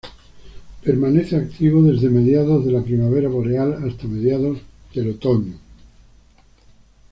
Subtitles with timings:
[0.83, 4.57] Permanece activo desde mediados de la primavera boreal, hasta mediados
[4.95, 5.53] del otoño.